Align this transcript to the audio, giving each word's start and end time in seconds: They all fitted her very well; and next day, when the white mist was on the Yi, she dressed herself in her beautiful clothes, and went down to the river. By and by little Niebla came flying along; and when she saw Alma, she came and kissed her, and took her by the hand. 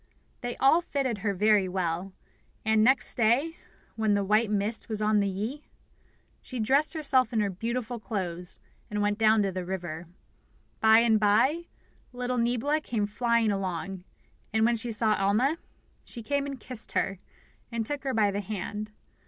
They 0.39 0.57
all 0.57 0.81
fitted 0.81 1.19
her 1.19 1.31
very 1.31 1.69
well; 1.69 2.11
and 2.65 2.83
next 2.83 3.13
day, 3.13 3.57
when 3.95 4.15
the 4.15 4.23
white 4.23 4.49
mist 4.49 4.89
was 4.89 4.99
on 4.99 5.19
the 5.19 5.27
Yi, 5.29 5.61
she 6.41 6.59
dressed 6.59 6.95
herself 6.95 7.31
in 7.31 7.39
her 7.39 7.51
beautiful 7.51 7.99
clothes, 7.99 8.57
and 8.89 9.03
went 9.03 9.19
down 9.19 9.43
to 9.43 9.51
the 9.51 9.63
river. 9.63 10.07
By 10.79 11.01
and 11.01 11.19
by 11.19 11.67
little 12.13 12.39
Niebla 12.39 12.81
came 12.81 13.05
flying 13.05 13.51
along; 13.51 14.03
and 14.51 14.65
when 14.65 14.75
she 14.75 14.91
saw 14.91 15.13
Alma, 15.13 15.59
she 16.03 16.23
came 16.23 16.47
and 16.47 16.59
kissed 16.59 16.93
her, 16.93 17.19
and 17.71 17.85
took 17.85 18.03
her 18.03 18.15
by 18.15 18.31
the 18.31 18.41
hand. 18.41 18.91